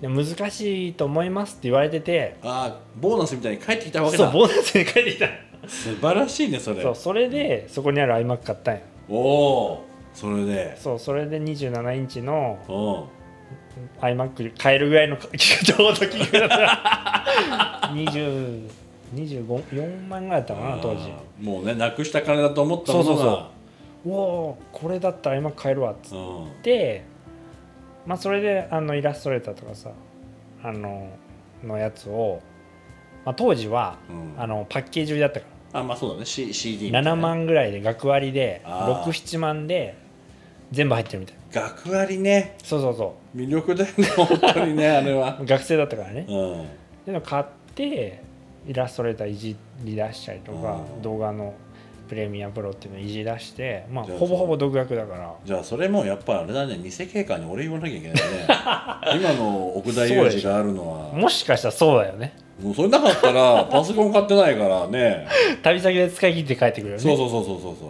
[0.03, 0.17] うん。
[0.19, 2.37] で難しいと思いますって言われてて。
[2.43, 4.31] ああボーナスみたいに帰ってきたわけだ。
[4.31, 5.29] そうボーナスに帰ってきた
[5.67, 6.83] 素晴らしいねそれ。
[6.83, 8.81] そうそれでそこにある iMac 買ったんよ。
[9.09, 10.77] おおそれで。
[10.79, 13.09] そうそれで27インチのお
[14.01, 18.69] iMac 買えるぐらいのちょうど金額だった20
[19.15, 20.45] 25万ぐらい。
[20.45, 23.11] だったかな当時もうねなくした金だと思ったものが。
[23.11, 24.11] そうそうそう。
[24.11, 26.51] おおこれだったら iMac 買えるわっつっうん。
[26.63, 27.05] て
[28.07, 29.91] まあそれであのイラストレーターとかさ
[30.63, 31.09] あの
[31.63, 32.41] のやつを、
[33.25, 34.35] まあ、当時はうん。
[34.43, 37.19] あのパッケージ売りだったかあまあそうだね、C、CD みらたいな。
[37.19, 39.97] 7万ぐらいで学割であー67万で
[40.73, 41.37] 全部入ってるみたい。
[41.53, 42.57] 学割ね。
[42.65, 45.39] そうそうそ魅力だよね 本当にねあれは。
[45.41, 46.27] う学生だったからね。
[46.29, 46.67] うん。
[47.07, 48.21] でも買って
[48.67, 49.55] イラストレーターいじ
[49.85, 51.03] り出したりとかうん。
[51.03, 51.53] 動画の
[52.09, 55.35] プレミアプロっていうのをいじり出してまあじゃあほぼほぼ独学だから。
[55.45, 56.79] じゃあそれもやっぱあれだね。
[56.83, 58.21] 偽警官に俺言わなきゃいけないね。
[59.21, 61.13] 今の奥田裕二があるのは。
[61.13, 62.33] もしかしたらそうだよね。
[62.63, 65.27] もうそれなかったらパソコン買ってないからね。
[65.63, 67.03] 旅先で使い切って帰ってくるよね。
[67.03, 67.89] そうそうそうそうそうそう。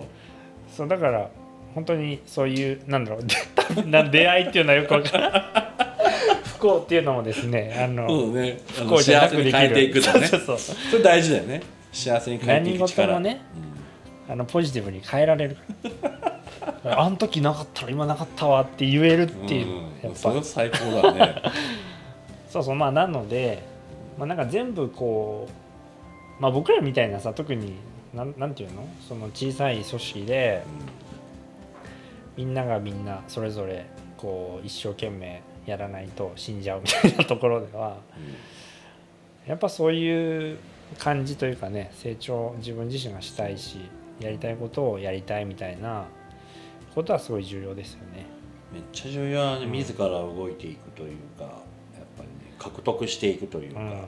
[0.77, 1.29] そうだから
[1.75, 3.23] 本当にそういうなんだろう。
[4.11, 5.33] 出会いっていうのはよくわからん。
[6.45, 8.59] 不幸っていうのもですねあの、ね。
[8.71, 10.27] あ不の幸じゃなくで変えているくのね。
[10.27, 10.77] そうそうそう。
[10.91, 11.63] それ大事だよね。
[11.93, 13.13] 幸せに変えていく力。
[13.13, 13.41] 何事もね
[14.29, 15.57] あのポジティブに変えられる。
[16.85, 19.75] あの時なかったら今なかったわって言えるっていう、うん。
[20.03, 20.17] やっぱ。
[20.17, 21.35] それは最高だね。
[22.49, 22.75] そうそう。
[22.75, 23.63] まあなので、
[24.19, 25.49] まあ、なんか全部こ
[26.39, 27.75] う、まあ、僕らみたいなさ特に
[28.15, 28.87] なんなんていうの？
[29.09, 30.63] その小さい組織で
[32.37, 37.99] みんながみんなそれぞれこう一生懸命やらないと死んじゃうみたいなところでは
[39.47, 40.59] やっぱそういう
[40.99, 43.79] 感じというかね成長自分自身がしたいし
[44.21, 46.07] やりたいことをやりたいみたいな
[46.95, 48.27] ことはすごい重要ですよね。
[48.73, 51.53] めっちゃ重要なね自ら動いていくというかやっ
[52.17, 54.05] ぱりね獲得していくというか、うん、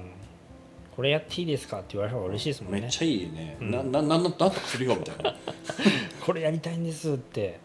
[0.94, 2.80] これやっていいですかって言われた方が嬉しいですもんね。
[2.82, 3.70] めっちゃいいね、うん。
[3.70, 5.34] なななんなんとかするよみたいな。
[6.24, 7.58] これやりたいんですって、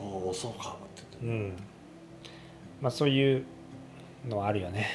[0.00, 1.52] おおそうかってうん。
[2.80, 3.44] まあ、そういう
[4.28, 4.86] のはあるよね。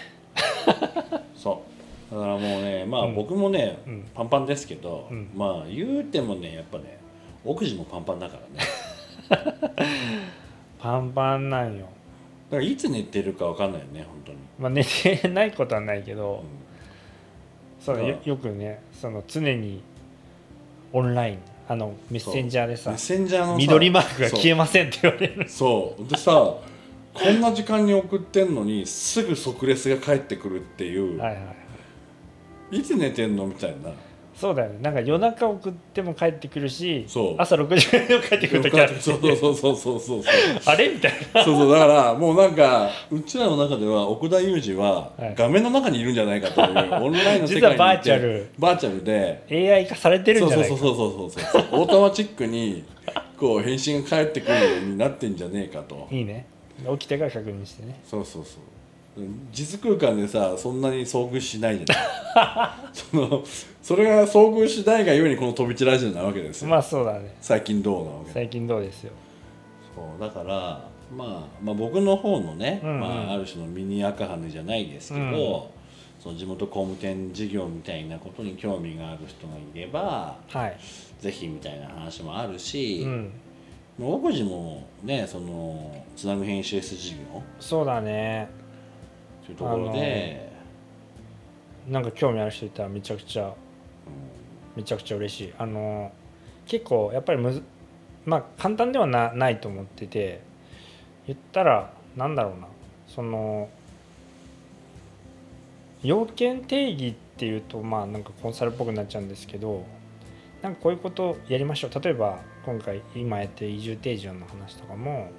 [1.35, 1.63] そ
[2.11, 2.15] う。
[2.15, 3.15] だからもうねまあうん。
[3.15, 4.05] 僕もね、うん。
[4.13, 5.29] パンパンですけど、うん。
[5.35, 6.97] まあ言うてもねやっぱね
[7.43, 8.37] 奥地もパンパンだか
[9.29, 9.75] らね。
[10.79, 11.85] パンパンなんよ。
[12.49, 16.43] だからいつ寝てるかわかんないよね本当に、まあ、寝てないことはないけど、
[17.79, 19.81] そううんよよくねその常に
[20.93, 25.49] オンラインあのメッセンジャーでさメッセンジャーのさ緑マークが消えませんって言われる。
[25.49, 26.07] そう。
[26.07, 31.37] でさこんな時間に送ってんのにすぐ即レスが返ってくるっていう、はいは
[32.71, 32.77] い。
[32.79, 33.91] いつ寝てんのみたいな
[34.35, 34.79] そうだよね。
[34.81, 37.35] なんか夜中送っても帰ってくるしそう。
[37.37, 38.99] 朝6時ぐらいにも帰ってくる時ある。
[38.99, 40.21] し そうそうそうそうそうそう。
[40.65, 40.89] あれ？
[40.89, 41.43] みたいな。
[41.43, 45.33] そうそうだからもうなんかうちらの中では奥田裕二ははい。
[45.37, 46.67] 画面の中にいるんじゃないかという、
[47.03, 48.49] オンラインの世界にいて実はバーチャル。
[48.59, 49.71] バーチャルで。
[49.73, 50.75] AI 化されてるんじゃないか。
[50.75, 51.61] そうそうそうそうそう。
[51.71, 52.83] そうオートマチックに
[53.39, 56.07] こう返信が返ってくるようになってんじゃねえかと。
[56.11, 56.45] いいね。
[56.99, 57.99] 起きてから確認してね。
[58.03, 58.61] そうそうそう。
[58.61, 58.74] うん
[59.51, 61.95] 実空間でさそんなに遭遇しないじゃ
[62.35, 63.43] ない その
[63.81, 67.35] それが遭遇しないがゆえにこの飛び散ラジオなわけですよ、まあそうだね。
[67.39, 68.25] 最近どうなわけ。
[68.25, 69.13] で最近どうですよ。
[69.95, 72.99] そうだから、まあ、まあ僕の方のね、うんうん。
[72.99, 75.31] まあ、ある種のミニ赤羽じゃないですけど、うん。
[76.19, 80.77] その地元工務店事業みたいなことに興味がある人がいればはい。
[81.21, 83.31] ぜひみたいな話もあるし、うん。
[83.99, 87.17] 僕自もねそのつなぐ編集 S 事業。
[87.59, 88.64] そうだね
[89.45, 90.51] というところで、
[91.87, 93.53] なんか興味ある人いたらめちゃくちゃ
[94.75, 95.53] めちゃくちゃ嬉しい。
[95.57, 96.11] あの
[96.65, 97.63] 結構やっぱりむず
[98.25, 100.41] まあ簡単ではなないと思ってて
[101.27, 102.67] 言ったらなんだろうな。
[103.07, 103.69] その
[106.01, 109.85] 要件定義っていうとまあなんかコンサルっぽくなっちゃうんですけど
[110.61, 112.01] なんかこういうことやりましょう。
[112.01, 115.29] 例えば今回今やってる移住定住の話とかも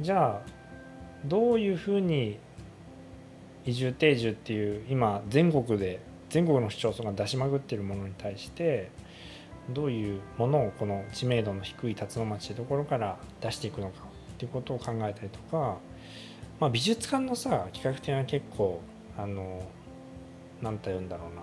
[0.00, 0.48] じゃあ
[1.24, 2.38] どういうふうに
[3.64, 8.90] 移住定住っていう今全国で全国の市町村が出しまくってるものに対して
[9.70, 15.78] どういうものをこの知名度の低い辰野町ってところから出していくのかっていうことを考えたりとか、
[16.58, 18.80] まあ、美術館のさ企画展は結構
[19.16, 19.62] あの
[20.60, 21.42] 何て言うんだろうな。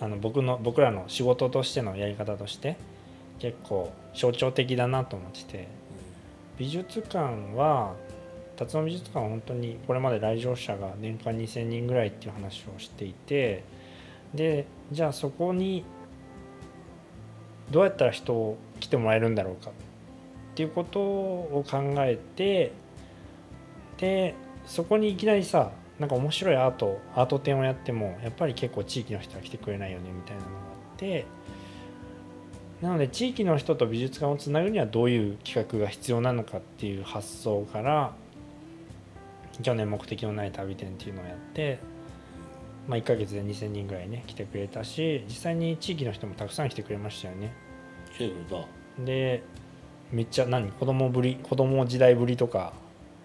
[0.00, 2.76] あの僕の僕らの仕事としてのやり方として
[3.38, 5.68] 結構象徴的だなと思ってて
[6.58, 7.94] 美術館は
[8.56, 13.64] 辰野美術館は本当にこれまで来場者が年間2,000人ぐらいっていう話をしていて
[14.34, 15.84] でじゃあそこに
[17.70, 19.72] どうやったら人を来てもらえるんだろうかっ
[20.54, 22.72] ていうことを考えて
[23.98, 24.34] で
[24.66, 31.26] そこにいきなりさなんか面白いアートアート展をやってもやっぱり結構地域の人は来てくれないよねみたいなのがあって
[32.82, 38.14] なので地域の人と美術館をつなぐにはどういう企画が必要なのかっていう発想から
[39.62, 41.78] 去年目的のない旅展っていうのをやって、
[42.88, 47.52] まあ、1ヶ月で2,000人ぐらいね来てくれたし実際に地域の人もたくさん来てくれましたよね。
[48.14, 48.58] 来てくれ
[48.98, 49.04] た。
[49.04, 49.42] で
[50.12, 50.70] めっちゃ何？
[50.70, 52.72] 子供ぶり子供時代ぶりとか？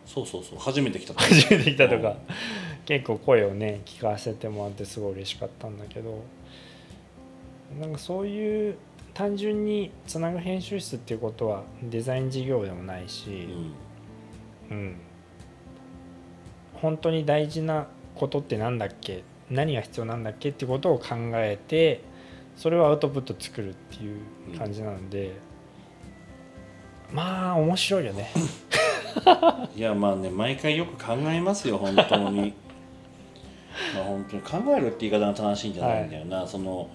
[0.06, 0.60] そうそうそう。
[0.60, 2.18] 初めて来た初めて来たとか。
[2.86, 6.24] 結構声をね聞かせてもらってすごい嬉しかったんだけど
[7.80, 8.78] なんかそういう
[9.14, 13.48] 単純につなぐ編集室っていうことはデザイン事業でもないし、
[14.72, 14.78] うん。
[14.78, 14.96] うん、
[16.82, 19.24] 本当に大事なことって何だっけ？
[19.50, 22.02] 何が必要なんだっけっていうことを考えて
[22.56, 25.34] それをアウトプット作るっていう感じなので、
[27.12, 28.30] まあ面白いよね。
[29.76, 32.54] いやまあね毎回よく考えますよ本当に。
[33.96, 36.90] まあ本当に考えるって言い方が正しいんじゃないんだよな、その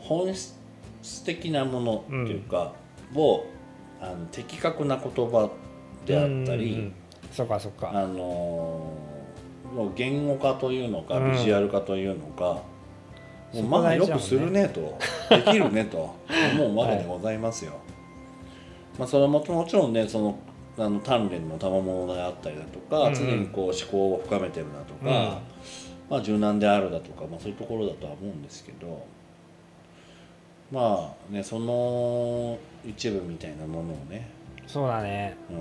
[0.00, 0.54] 本質
[1.24, 2.72] 的なものっていうか、
[3.14, 3.44] を
[4.00, 5.50] あの的確な言葉
[6.06, 6.94] であったり、うんうん
[7.32, 7.90] そっかそっか。
[7.90, 9.12] あのー
[9.72, 11.32] もう言語化というのかうん。
[11.32, 12.62] ビジュアル化というのか、
[13.52, 14.98] そもうまだよくするねと。
[15.30, 16.14] できるねと
[16.54, 17.72] 思うわけでございますよ。
[18.98, 20.36] まあそれはももちろんねその
[20.78, 23.14] あの鍛錬の賜物であったりだとか、うんうん。
[23.14, 25.40] 常にこう思考を深めてるだとか、
[26.10, 29.02] まあ柔軟であるだとか、まあ、そういうところだとは思うんですけど
[30.70, 34.28] まあねその一部みたいなものをね、
[34.66, 35.36] そうだね。
[35.50, 35.56] うん、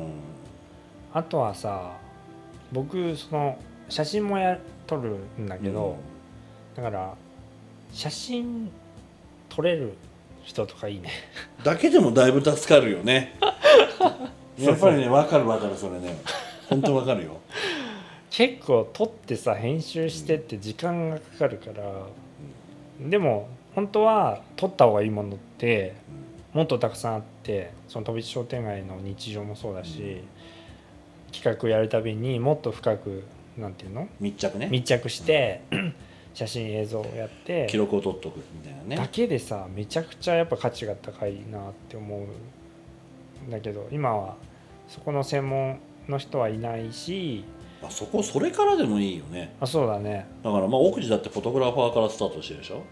[1.13, 1.97] あとはさ
[2.71, 3.57] 僕その
[3.89, 5.97] 写真もや撮るんだけど、
[6.75, 7.13] だから
[7.91, 8.71] 写真
[9.49, 9.93] 撮れる
[10.43, 11.09] 人とかいいね。
[11.63, 13.35] だけでもだいぶ助かるよね。
[14.57, 16.17] やっぱりね分かる分かるそれね。
[16.69, 17.37] 本当分かるよ。
[18.29, 21.83] 結構撮ってさ編集してって時間がかかるから、
[23.09, 25.95] でも本当は撮った方がいいものって
[26.53, 30.21] もっとたくさんあってその飛び地商店街の日常もそうだし、
[31.31, 33.23] 企画やるたびにもっと深く
[33.57, 34.07] なんていうの？
[34.19, 34.67] 密着ね。
[34.71, 35.61] 密着して、
[36.33, 37.67] 写真映像をやって。
[37.69, 38.95] 記録を取っとくみたいなね。
[38.95, 44.35] だけでさめちゃくちゃやっぱ価値が高いなって思うんだけど今は
[44.87, 47.43] そこの専門の人はいないし。
[47.83, 49.55] あそこそれからでもいいよね。
[49.59, 50.27] あそうだね。
[50.43, 52.83] だからまあ奥地だってフォトグラファーからスタートしてるでしょ？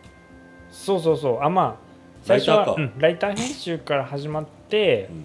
[0.71, 1.41] そうそうそう。
[1.41, 1.75] あまあ
[2.23, 2.82] 最初はライターか。
[2.82, 5.23] うんライター編集から始まってうん。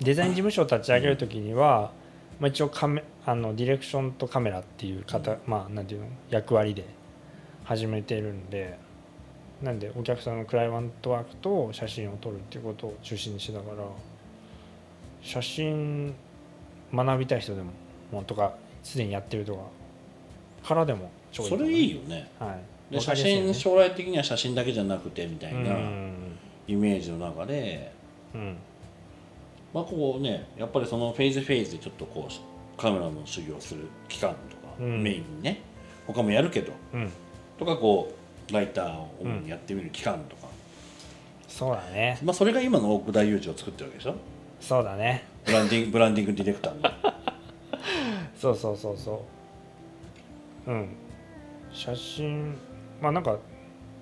[0.00, 1.92] デザイン事務所を立ち上げる時には、
[2.40, 6.84] まあ、一応カメあのディレクションとカメラっていう方、まあなんていうの役割で
[7.64, 8.78] 始めてるんで
[9.62, 13.84] なんでお客さんのクライアントワークと写真を撮るっていうことを中心にしながら
[15.22, 16.14] 写真
[16.92, 17.70] 学びたい人でも
[18.12, 22.30] もうとかすでにやってるとかからでもちょうそれいいよね。
[22.38, 22.56] は
[22.90, 22.94] い。
[22.94, 26.38] で写真将来的には写真だけじゃなくてみたいなうん。
[26.66, 27.92] イメージの中で、
[28.34, 28.56] うん
[29.74, 35.02] まあこうねやっぱりそのフェーズフェーズでちょっとこうカメラの修行する期間とか、うん。
[35.02, 35.60] メインにね
[36.06, 37.10] 他もやるけどうん。
[37.58, 38.14] とかこ
[38.50, 40.48] うライターを主にやってみる期間とか、
[41.48, 42.18] そうだね。
[42.22, 44.14] まあそれが今の大久田裕二を作ってるわけでしょ？
[44.60, 45.24] そうだね。
[45.46, 46.90] ブランディングブランディングディレクターの。
[48.36, 49.24] そうそうそうそ
[50.66, 50.70] う。
[50.70, 50.88] うん。
[51.72, 52.54] 写真
[53.00, 53.38] まあなんか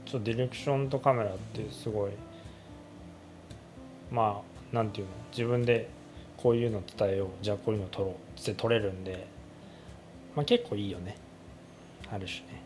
[0.05, 2.13] ちょっとディレクションとカメラってすごい
[4.11, 5.13] まあなんていうの？
[5.31, 5.89] 自分で
[6.37, 7.29] こういうの伝えよう。
[7.43, 9.27] じゃあこういうの撮ろうって撮れるんで
[10.35, 11.17] まあ結構いいよね。
[12.11, 12.63] ある種ね。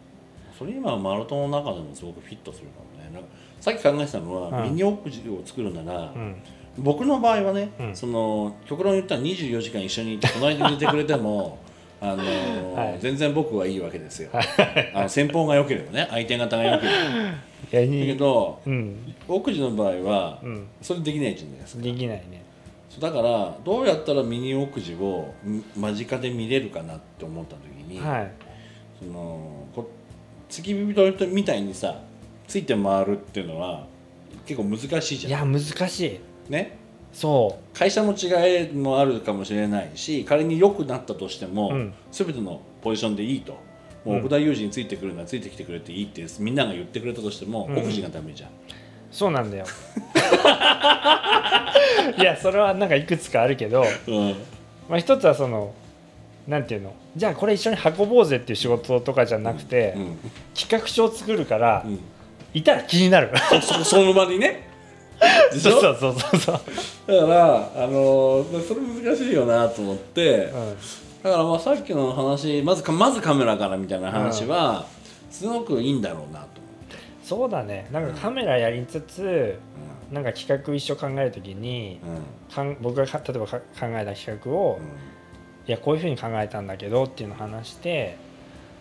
[0.58, 3.10] それ今マラトンの中でもすごくフィットするかもね。
[3.12, 3.28] なんか
[3.60, 4.70] さっき考えてたのは、うん。
[4.70, 6.36] ミニオプジを作るなら、うん。
[6.78, 7.96] 僕の場合はね、うん。
[7.96, 11.58] その極論言ったら24時間一緒にいて隣で寝てくれても
[12.00, 12.98] あのーはい。
[13.00, 14.30] 全然僕はいいわけですよ。
[14.94, 16.98] あの先方が良ければね相手方が良ければ。
[17.30, 17.36] だ
[17.70, 19.14] けいどうん。
[19.26, 20.66] 奥地の場合はうん。
[20.82, 21.82] それできないじゃないですか。
[21.82, 22.44] できないね。
[22.90, 28.32] そうだからどうやったらミニ奥地をん間近で見れるかなって思った時に、はい。
[29.00, 29.90] そのこ
[30.48, 32.02] 付き人みたいにさ
[32.46, 33.86] ついて回るっていうのは
[34.46, 35.50] 結構難しいじゃん。
[35.50, 36.20] いや難しい。
[36.50, 36.78] ね？
[37.12, 41.94] そ会社の違いもあるかもしれないし仮に良くなったとしても、うん。
[42.12, 43.52] 全てのポジションでいいと。
[44.04, 44.20] もううん。
[44.20, 47.78] 奥田裕二についてくるならついてきてくれていいってみんなが言ってくれたとしても、うん。
[47.78, 48.52] 奥地がダメじゃん、う
[49.10, 49.64] そうなんだよ。
[52.18, 54.34] いやそれはなんかいくつかあるけどうん。
[54.88, 55.74] まあ、一つはその
[56.46, 60.18] なんていうのじゃあこれ一緒に運ぼうぜっていう仕事とかじゃなくて、うん。
[60.54, 61.98] 企画書を作るから、うん。
[62.54, 63.30] いたら気になる。
[63.62, 64.65] そ その場にね
[65.52, 65.72] でしょ？
[65.80, 66.60] そうそうそうそう、
[67.06, 70.36] だからあのーそれ難しいよなと思って。
[70.46, 70.76] うん
[71.22, 74.86] だからまあさっきの話まずかまずカメラからみたいな話は、
[75.28, 76.46] すごくいいんだろうなと思っ
[76.88, 77.88] て、そうだね。
[77.90, 79.58] なんかカメラやりつつ
[80.12, 82.10] なんか企画一緒考えるときにうん。
[82.10, 82.22] うん
[82.54, 84.78] かん僕がか例えばか考えた企画を、
[85.66, 88.16] いやこういうふうに考えたんだけどっていうのを話して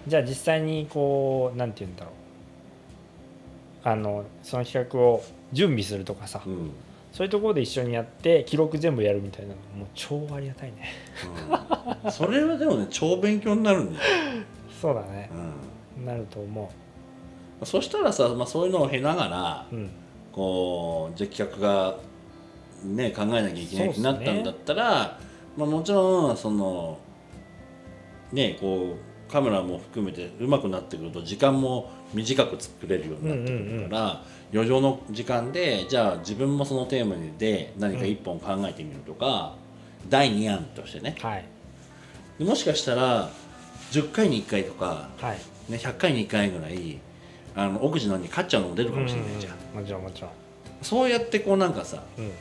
[0.06, 2.14] じゃあ実際にこうなんて言うんだろう
[3.86, 6.54] あのその企画を準備するとかさ、うん。
[6.54, 6.72] うん
[7.16, 10.92] そういうところで一緒にやって記録全部やるみたいなのもう超ありがたいね。
[12.04, 12.12] うん。
[12.12, 14.06] それはでもね超勉強になるんだよ、
[14.82, 15.30] そうだね。
[15.98, 16.06] うん。
[16.06, 16.72] なると思
[17.64, 19.90] そしたらさ、まあ、そういうのを経ながらううん。
[20.34, 21.96] こうじゃあ企画が、
[22.84, 25.18] ね、考えなきゃいけないってなったんだったら、
[25.56, 27.00] まあ、もちろんその
[28.34, 34.24] ねこうカメラも含めてうまくなってくると時間も短く作れるようになってくるから、
[34.54, 39.56] 余剰の時間でじゃあ自分もそのテーマで何か一本考えてみるとか、
[40.10, 41.16] 第2案としてね。
[41.22, 41.46] はい。
[42.40, 43.30] でもしかしたら
[43.92, 45.72] 10回に1回とか、はい。
[45.72, 47.00] ね、100回に1回ぐらい
[47.56, 49.82] あの奥地の方に勝っちゃうのも出るかもしれないじゃん、うん。
[49.82, 50.32] もちろんもちろん、
[50.82, 52.32] そうやってこうなんかさうん、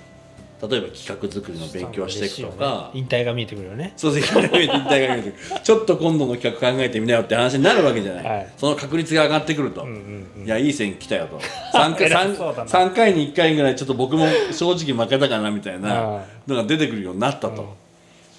[0.68, 3.00] 例えば企画作りの勉強をしていくとか、ね。
[3.00, 3.92] 引退が見えてくるよね。
[3.96, 4.42] そうですね。
[4.42, 5.60] 引退が見えてくる。
[5.62, 8.52] ちょっと今度の企画考えてみなよって話になるわけじゃない、はい。
[8.56, 10.44] その確率が上がってくると、うんうんうん。
[10.44, 11.38] いやいい線来たよと。
[11.76, 12.68] 3, 回 偉三そうだな。
[12.68, 17.68] 三回に1回ぐらいちょっと僕も正直負けたかなみたいなあのが出てくるようになったと、うん。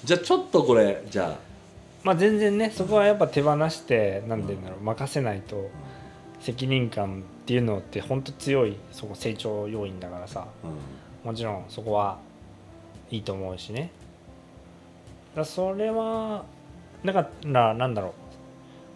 [0.04, 1.46] じゃあちょっとこれじゃあ。
[2.04, 4.84] まあ全然ねそこはやっぱ手放してなんて言うんだろう。
[4.84, 5.70] 任せないと
[6.40, 10.46] 責任感っていうのって本当強いそこ成長要因だからさ。
[10.64, 12.20] うんもちろんそこは
[13.12, 13.90] いいと思うしね。
[15.36, 16.46] だそれは
[17.04, 18.12] だからなんだろう。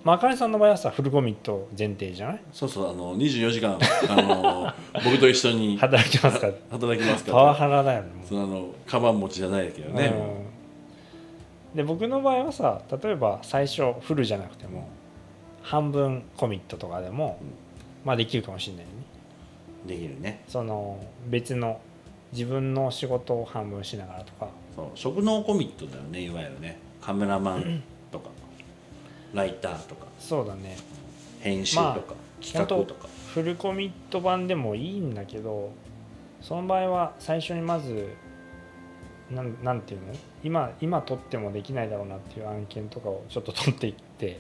[0.06, 2.42] まあ、あかねさんの場合はさフルコミット前提じゃない？
[2.54, 3.78] そうそうあの24時間
[4.10, 6.54] あの僕と一緒に 働きますから。
[6.72, 10.14] 働きますかパワらハラだよねそのあのカバン持ちじゃないけどね、
[11.74, 11.76] うん。
[11.76, 14.88] で僕の場合はさ例えば最初フルじゃなくても
[15.62, 17.38] 半分コミットとかでも、
[18.06, 18.96] まあできるかもしれないよね。
[19.86, 20.44] できるね。
[20.48, 21.82] その別の
[22.32, 24.50] 自分の仕事を半分しながらとか。
[24.76, 26.80] そう職能コミットだよねいわゆるね。
[27.02, 28.30] カメラマンとか。
[29.34, 30.06] ライターとか。
[30.20, 30.78] そうだね。
[31.42, 33.08] 編集とか、まあ企画とか。
[33.34, 35.72] フルコミット版でもいいんだけど
[36.42, 38.10] その場合は最初にまず
[39.30, 40.14] なんなんていうの？
[40.44, 44.38] 今今取ってもできないだろうなっていう案件とかをちょっと取っていってう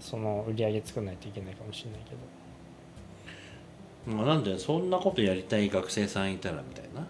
[0.00, 2.16] その売り上げ作らないといけないかもしれないけど。
[2.16, 2.20] ん
[4.06, 7.06] まあ、なんでそんなことやりたい学生さんいたらみたいな、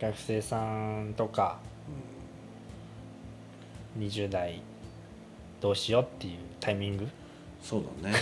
[0.00, 1.58] 学生さんとか。
[3.98, 4.60] 20代
[5.60, 7.08] どうしようっていうタイミング？
[7.62, 8.16] そうだね。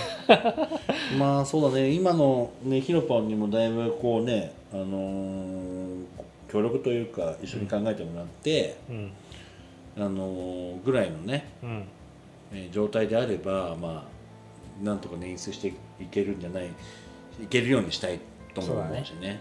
[1.18, 1.90] まあそうだね。
[1.90, 6.04] 今のねヒロポンにもだいぶこうねあのー
[6.48, 9.10] 協力というか一緒に考えてもらって、うん。
[9.96, 11.84] あのーぐらいのね、うん。
[12.52, 14.06] えー状態であればま
[14.80, 15.68] あなんとか捻出して
[16.00, 16.68] いけるんじゃない
[17.42, 18.20] いけるようにしたい
[18.54, 19.40] とも思うしね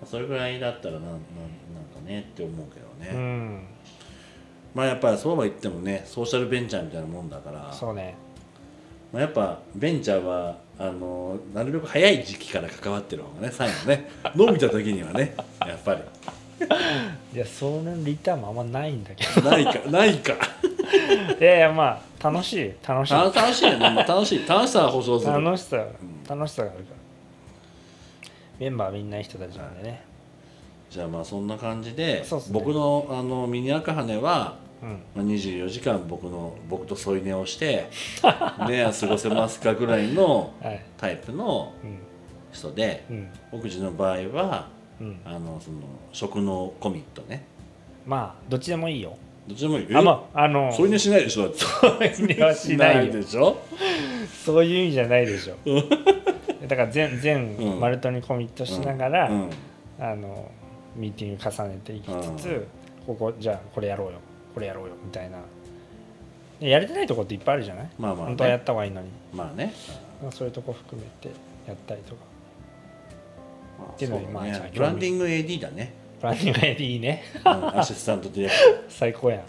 [0.00, 3.66] まあそれぐらいだったらなんなんなんかねって思うけどね、うん。
[4.74, 7.72] まあやっぱりそうは言ってもねソーシャルベンチャーみたいなもんだから。
[7.72, 8.14] そうね。
[9.12, 16.00] まあ、やっぱベンチャーはあのなるべく早い時期から関わってる方がね最後ね 伸びた時にはねやっぱり。
[17.34, 19.50] いやそのリターンもあんまないんだけど。
[19.50, 20.34] ないかないか。
[21.40, 23.14] いやいやまあ楽しい楽しい。
[23.14, 25.32] 楽楽しいよね、まあ、楽しい楽しさは保証する。
[25.32, 25.86] 楽しさん。
[26.28, 27.01] 楽しさがあるから
[28.62, 30.04] メンバーみんないい人たちなんでね。
[30.88, 32.22] じゃあまあそんな感じでね。
[32.52, 34.90] 僕のあのミニ赤羽は、うん。
[35.16, 37.88] まあ、24時間僕の僕と添い寝をして
[38.68, 40.80] ね過ごせますかぐらいのはい。
[40.96, 41.98] タイプのうん。
[42.52, 43.28] 人でうん。
[43.50, 44.68] 僕自の場合は
[45.00, 45.20] うん。
[45.24, 45.78] あのその
[46.12, 47.44] 食のコミットね。
[48.06, 49.16] まあどっちでもいいよ。
[49.48, 51.58] どっちでもいいあまああの添い寝しないでしょだって。
[51.66, 53.12] そういう意味はしないよ。
[53.20, 53.56] でしょ？
[54.44, 55.56] そういう意味じゃないでしょ
[56.72, 57.80] だから全全うん。
[57.80, 59.50] マルトにコミットしながら、うん。
[60.00, 60.50] あの
[60.96, 62.66] ミーティング重ねていきつつ、うん。
[63.06, 64.14] ここじゃあこれやろうよ。
[64.54, 64.94] これやろうよ。
[65.04, 65.38] みたいな。
[66.60, 69.74] でやれてないとこっていっぱいあるじゃない、まあまあ、ね、本当はやった方がいいのに、まあね、
[70.22, 71.28] まあ、そういうとこ含めて
[71.66, 72.20] やったりとか。
[73.78, 77.22] まあっていうのにまああブランディング AD だね、プランニング AD ね。
[77.44, 77.78] うん。
[77.78, 78.54] アシスタントディレク
[78.88, 79.42] 最高やん。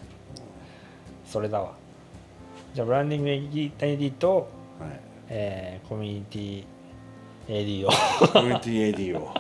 [1.26, 1.74] それだわ。
[2.74, 4.50] じゃあブランディング AD と、
[4.80, 5.00] ター、はい、
[5.30, 6.73] えーコミュニティ
[7.48, 7.90] AD を
[8.28, 9.34] コミュニティ AD を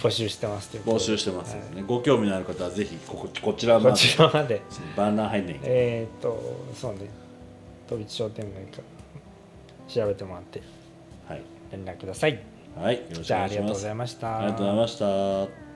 [0.00, 1.04] 募集してますということで。
[1.04, 3.96] 募集してますのはで、ねご興味のある方はぜひこここちらいこまで。
[3.96, 4.62] ちらまで。
[4.96, 7.10] バーナー入んないけどえーっとそうね。
[7.88, 8.82] 飛び地商店街か
[9.88, 10.62] 調べてもらって
[11.28, 11.42] はい、
[11.72, 12.42] 連絡ください。
[12.76, 14.38] はい、よろしくじゃあありがとうございました。
[14.38, 15.67] ありがとうございました